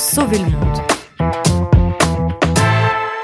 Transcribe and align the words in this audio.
sauver 0.00 0.38
le 0.38 0.44
monde. 0.46 0.78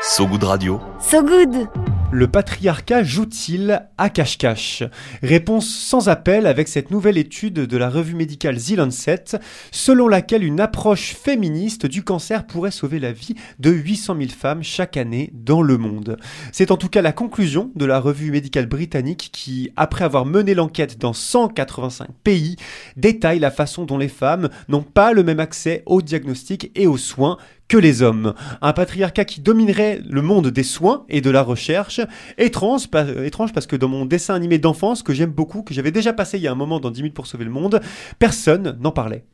So 0.03 0.27
Good 0.27 0.45
Radio. 0.45 0.81
So 1.01 1.23
Good 1.23 1.86
le 2.17 2.29
patriarcat 2.29 3.05
joue-t-il 3.05 3.87
à 3.99 4.09
cache-cache? 4.09 4.85
Réponse 5.23 5.69
sans 5.69 6.09
appel 6.09 6.47
avec 6.47 6.67
cette 6.67 6.91
nouvelle 6.91 7.19
étude 7.19 7.53
de 7.53 7.77
la 7.77 7.91
revue 7.91 8.15
médicale 8.15 8.57
The 8.57 8.71
Lancet, 8.71 9.37
selon 9.71 10.09
laquelle 10.09 10.43
une 10.43 10.61
approche 10.61 11.15
féministe 11.15 11.85
du 11.85 12.03
cancer 12.03 12.47
pourrait 12.47 12.71
sauver 12.71 13.01
la 13.01 13.13
vie 13.13 13.35
de 13.59 13.71
800 13.71 14.17
000 14.19 14.31
femmes 14.31 14.63
chaque 14.63 14.97
année 14.97 15.31
dans 15.35 15.61
le 15.61 15.77
monde. 15.77 16.17
C'est 16.53 16.71
en 16.71 16.79
tout 16.79 16.89
cas 16.89 17.03
la 17.03 17.13
conclusion 17.13 17.71
de 17.75 17.85
la 17.85 18.01
revue 18.01 18.31
médicale 18.31 18.67
britannique 18.67 19.29
qui, 19.31 19.71
après 19.77 20.07
avoir 20.07 20.25
mené 20.25 20.55
l'enquête 20.55 20.99
dans 20.99 21.13
185 21.13 22.09
pays, 22.25 22.57
détaille 22.97 23.41
la 23.41 23.51
façon 23.51 23.85
dont 23.85 23.99
les 23.99 24.09
femmes 24.09 24.49
n'ont 24.71 24.83
pas 24.83 25.13
le 25.13 25.23
même 25.23 25.41
accès 25.41 25.83
aux 25.85 26.01
diagnostics 26.01 26.71
et 26.77 26.87
aux 26.87 26.97
soins 26.97 27.37
que 27.69 27.77
les 27.77 28.03
hommes. 28.03 28.35
Un 28.63 28.73
patriarcat 28.73 29.25
qui 29.25 29.41
dominerait 29.41 30.01
le 30.09 30.23
monde 30.23 30.49
des 30.49 30.63
soins 30.63 31.05
et 31.09 31.21
de 31.21 31.31
la 31.31 31.43
recherche. 31.43 32.01
Étrange, 32.39 32.89
étrange 33.25 33.53
parce 33.53 33.67
que 33.67 33.77
dans 33.77 33.89
mon 33.89 34.07
dessin 34.07 34.35
animé 34.35 34.59
d'enfance, 34.59 35.03
que 35.03 35.13
j'aime 35.13 35.31
beaucoup, 35.31 35.63
que 35.63 35.75
j'avais 35.75 35.91
déjà 35.91 36.13
passé 36.13 36.39
il 36.39 36.43
y 36.43 36.49
a 36.49 36.53
un 36.53 36.57
moment 36.57 36.81
dans 36.81 36.91
10 36.91 37.03
minutes 37.03 37.15
pour 37.15 37.27
sauver 37.27 37.45
le 37.45 37.51
monde, 37.51 37.81
personne 38.19 38.77
n'en 38.81 38.93
parlait. 38.93 39.25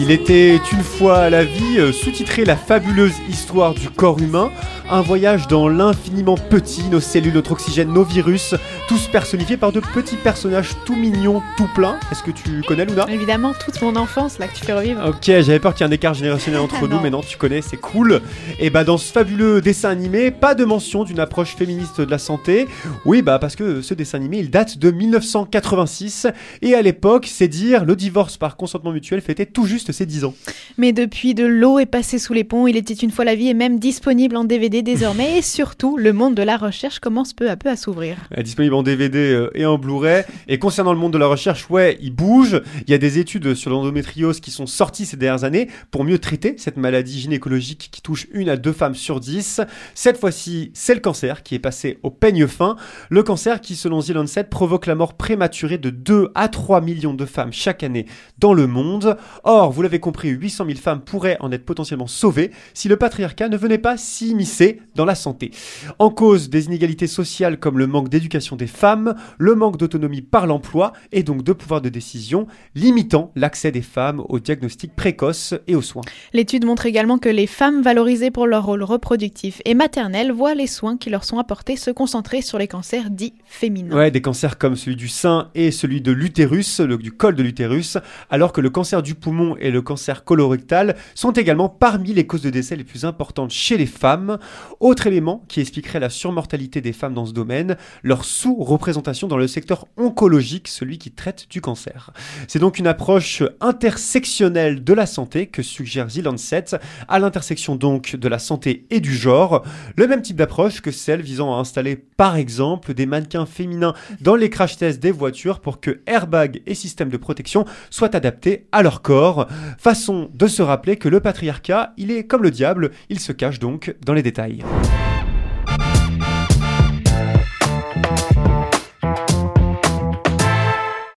Il 0.00 0.12
était 0.12 0.56
une 0.72 0.82
fois 0.82 1.18
à 1.18 1.28
la 1.28 1.44
vie, 1.44 1.78
euh, 1.78 1.92
sous-titré 1.92 2.46
La 2.46 2.56
fabuleuse 2.56 3.16
histoire 3.28 3.74
du 3.74 3.90
corps 3.90 4.18
humain, 4.18 4.50
un 4.90 5.00
voyage 5.00 5.48
dans 5.48 5.68
l'infiniment 5.68 6.36
petit, 6.36 6.84
nos 6.90 7.00
cellules, 7.00 7.34
notre 7.34 7.52
oxygène, 7.52 7.92
nos 7.92 8.04
virus, 8.04 8.54
tous 8.88 9.06
personnifiés 9.08 9.56
par 9.56 9.72
de 9.72 9.80
petits 9.80 10.16
personnages 10.16 10.70
tout 10.84 10.96
mignons, 10.96 11.42
tout 11.56 11.68
pleins. 11.74 11.98
Est-ce 12.10 12.22
que 12.22 12.30
tu 12.30 12.62
connais 12.66 12.84
Luna? 12.84 13.06
Évidemment, 13.10 13.52
toute 13.52 13.80
mon 13.82 13.96
enfance 13.96 14.38
là 14.38 14.48
que 14.48 14.56
tu 14.56 14.64
fais 14.64 14.72
revivre. 14.72 15.04
Ok, 15.06 15.24
j'avais 15.24 15.58
peur 15.58 15.74
qu'il 15.74 15.84
y 15.84 15.88
ait 15.88 15.92
un 15.92 15.94
écart 15.94 16.14
générationnel 16.14 16.60
entre 16.60 16.88
nous, 16.88 17.00
mais 17.00 17.10
non, 17.10 17.20
tu 17.20 17.36
connais, 17.36 17.62
c'est 17.62 17.76
cool. 17.76 18.20
Et 18.58 18.70
bah 18.70 18.84
dans 18.84 18.96
ce 18.96 19.12
fabuleux 19.12 19.60
dessin 19.60 19.90
animé, 19.90 20.30
pas 20.30 20.54
de 20.54 20.64
mention 20.64 21.04
d'une 21.04 21.20
approche 21.20 21.54
féministe 21.54 22.00
de 22.00 22.10
la 22.10 22.18
santé. 22.18 22.66
Oui, 23.04 23.22
bah 23.22 23.38
parce 23.38 23.56
que 23.56 23.82
ce 23.82 23.94
dessin 23.94 24.18
animé, 24.18 24.38
il 24.38 24.50
date 24.50 24.78
de 24.78 24.90
1986 24.90 26.26
et 26.62 26.74
à 26.74 26.82
l'époque, 26.82 27.26
c'est 27.30 27.48
dire, 27.48 27.84
le 27.84 27.96
divorce 27.96 28.36
par 28.36 28.56
consentement 28.56 28.92
mutuel 28.92 29.20
fêtait 29.20 29.46
tout 29.46 29.66
juste 29.66 29.92
ses 29.92 30.06
10 30.06 30.24
ans. 30.24 30.34
Mais 30.78 30.92
depuis, 30.92 31.34
de 31.34 31.44
l'eau 31.44 31.78
est 31.78 31.86
passée 31.86 32.18
sous 32.18 32.32
les 32.32 32.44
ponts, 32.44 32.66
il 32.66 32.76
était 32.76 32.94
une 32.94 33.10
fois 33.10 33.24
la 33.24 33.34
vie 33.34 33.48
et 33.48 33.54
même 33.54 33.78
disponible 33.78 34.36
en 34.36 34.44
DVD 34.44 34.77
désormais 34.82 35.38
et 35.38 35.42
surtout, 35.42 35.96
le 35.96 36.12
monde 36.12 36.34
de 36.34 36.42
la 36.42 36.56
recherche 36.56 36.98
commence 36.98 37.32
peu 37.32 37.50
à 37.50 37.56
peu 37.56 37.68
à 37.68 37.76
s'ouvrir. 37.76 38.16
Disponible 38.42 38.74
en 38.74 38.82
DVD 38.82 39.18
euh, 39.18 39.50
et 39.54 39.66
en 39.66 39.78
Blu-ray. 39.78 40.24
Et 40.46 40.58
concernant 40.58 40.92
le 40.92 40.98
monde 40.98 41.12
de 41.12 41.18
la 41.18 41.26
recherche, 41.26 41.68
ouais, 41.70 41.98
il 42.00 42.12
bouge. 42.12 42.60
Il 42.86 42.90
y 42.90 42.94
a 42.94 42.98
des 42.98 43.18
études 43.18 43.54
sur 43.54 43.70
l'endométriose 43.70 44.40
qui 44.40 44.50
sont 44.50 44.66
sorties 44.66 45.06
ces 45.06 45.16
dernières 45.16 45.44
années 45.44 45.68
pour 45.90 46.04
mieux 46.04 46.18
traiter 46.18 46.54
cette 46.58 46.76
maladie 46.76 47.20
gynécologique 47.20 47.88
qui 47.90 48.02
touche 48.02 48.26
une 48.32 48.48
à 48.48 48.56
deux 48.56 48.72
femmes 48.72 48.94
sur 48.94 49.20
dix. 49.20 49.60
Cette 49.94 50.18
fois-ci, 50.18 50.70
c'est 50.74 50.94
le 50.94 51.00
cancer 51.00 51.42
qui 51.42 51.54
est 51.54 51.58
passé 51.58 51.98
au 52.02 52.10
peigne 52.10 52.46
fin. 52.46 52.76
Le 53.10 53.22
cancer 53.22 53.60
qui, 53.60 53.76
selon 53.76 54.00
The 54.00 54.10
Lancet, 54.10 54.44
provoque 54.44 54.86
la 54.86 54.94
mort 54.94 55.14
prématurée 55.14 55.78
de 55.78 55.90
2 55.90 56.30
à 56.34 56.48
3 56.48 56.80
millions 56.80 57.14
de 57.14 57.24
femmes 57.24 57.52
chaque 57.52 57.82
année 57.82 58.06
dans 58.38 58.54
le 58.54 58.66
monde. 58.66 59.16
Or, 59.44 59.72
vous 59.72 59.82
l'avez 59.82 60.00
compris, 60.00 60.28
800 60.28 60.66
000 60.66 60.78
femmes 60.78 61.00
pourraient 61.00 61.36
en 61.40 61.52
être 61.52 61.64
potentiellement 61.64 62.06
sauvées 62.06 62.50
si 62.74 62.88
le 62.88 62.96
patriarcat 62.96 63.48
ne 63.48 63.56
venait 63.56 63.78
pas 63.78 63.96
s'immiscer 63.96 64.67
dans 64.94 65.04
la 65.04 65.14
santé. 65.14 65.50
En 65.98 66.10
cause 66.10 66.50
des 66.50 66.66
inégalités 66.66 67.06
sociales 67.06 67.58
comme 67.58 67.78
le 67.78 67.86
manque 67.86 68.08
d'éducation 68.08 68.56
des 68.56 68.66
femmes, 68.66 69.14
le 69.38 69.54
manque 69.54 69.76
d'autonomie 69.76 70.22
par 70.22 70.46
l'emploi 70.46 70.92
et 71.12 71.22
donc 71.22 71.42
de 71.42 71.52
pouvoir 71.52 71.80
de 71.80 71.88
décision, 71.88 72.46
limitant 72.74 73.32
l'accès 73.36 73.70
des 73.70 73.82
femmes 73.82 74.22
aux 74.28 74.38
diagnostics 74.38 74.94
précoces 74.94 75.54
et 75.66 75.76
aux 75.76 75.82
soins. 75.82 76.02
L'étude 76.32 76.64
montre 76.64 76.86
également 76.86 77.18
que 77.18 77.28
les 77.28 77.46
femmes 77.46 77.82
valorisées 77.82 78.30
pour 78.30 78.46
leur 78.46 78.64
rôle 78.64 78.82
reproductif 78.82 79.60
et 79.64 79.74
maternel 79.74 80.32
voient 80.32 80.54
les 80.54 80.66
soins 80.66 80.96
qui 80.96 81.10
leur 81.10 81.24
sont 81.24 81.38
apportés 81.38 81.76
se 81.76 81.90
concentrer 81.90 82.42
sur 82.42 82.58
les 82.58 82.68
cancers 82.68 83.10
dits 83.10 83.34
féminins. 83.46 83.96
Ouais, 83.96 84.10
des 84.10 84.20
cancers 84.20 84.58
comme 84.58 84.76
celui 84.76 84.96
du 84.96 85.08
sein 85.08 85.50
et 85.54 85.70
celui 85.70 86.00
de 86.00 86.12
l'utérus, 86.12 86.80
du 86.80 87.12
col 87.12 87.34
de 87.34 87.42
l'utérus, 87.42 87.98
alors 88.30 88.52
que 88.52 88.60
le 88.60 88.70
cancer 88.70 89.02
du 89.02 89.14
poumon 89.14 89.56
et 89.58 89.70
le 89.70 89.82
cancer 89.82 90.24
colorectal 90.24 90.96
sont 91.14 91.32
également 91.32 91.68
parmi 91.68 92.12
les 92.12 92.26
causes 92.26 92.42
de 92.42 92.50
décès 92.50 92.76
les 92.76 92.84
plus 92.84 93.04
importantes 93.04 93.50
chez 93.50 93.76
les 93.76 93.86
femmes. 93.86 94.38
Autre 94.80 95.06
élément 95.06 95.44
qui 95.48 95.60
expliquerait 95.60 96.00
la 96.00 96.10
surmortalité 96.10 96.80
des 96.80 96.92
femmes 96.92 97.14
dans 97.14 97.26
ce 97.26 97.32
domaine, 97.32 97.76
leur 98.02 98.24
sous-représentation 98.24 99.26
dans 99.26 99.36
le 99.36 99.48
secteur 99.48 99.86
oncologique, 99.96 100.68
celui 100.68 100.98
qui 100.98 101.10
traite 101.10 101.46
du 101.50 101.60
cancer. 101.60 102.12
C'est 102.46 102.58
donc 102.58 102.78
une 102.78 102.86
approche 102.86 103.42
intersectionnelle 103.60 104.84
de 104.84 104.92
la 104.92 105.06
santé 105.06 105.46
que 105.46 105.62
suggère 105.62 106.08
The 106.08 106.22
Lancet, 106.22 106.66
à 107.08 107.18
l'intersection 107.18 107.76
donc 107.76 108.16
de 108.16 108.28
la 108.28 108.38
santé 108.38 108.86
et 108.90 109.00
du 109.00 109.14
genre, 109.14 109.64
le 109.96 110.06
même 110.06 110.22
type 110.22 110.36
d'approche 110.36 110.80
que 110.80 110.90
celle 110.90 111.22
visant 111.22 111.56
à 111.56 111.58
installer 111.58 111.96
par 111.96 112.36
exemple 112.36 112.94
des 112.94 113.06
mannequins 113.06 113.46
féminins 113.46 113.94
dans 114.20 114.36
les 114.36 114.50
crash 114.50 114.76
tests 114.76 115.00
des 115.00 115.10
voitures 115.10 115.60
pour 115.60 115.80
que 115.80 116.00
airbags 116.06 116.62
et 116.66 116.74
systèmes 116.74 117.10
de 117.10 117.16
protection 117.16 117.64
soient 117.90 118.14
adaptés 118.14 118.66
à 118.72 118.82
leur 118.82 119.02
corps. 119.02 119.48
Façon 119.78 120.30
de 120.34 120.46
se 120.46 120.62
rappeler 120.62 120.96
que 120.96 121.08
le 121.08 121.20
patriarcat, 121.20 121.92
il 121.96 122.10
est 122.10 122.24
comme 122.24 122.42
le 122.42 122.50
diable, 122.50 122.90
il 123.08 123.20
se 123.20 123.32
cache 123.32 123.58
donc 123.58 123.94
dans 124.04 124.14
les 124.14 124.22
détails. 124.22 124.47
Bye. 124.56 125.07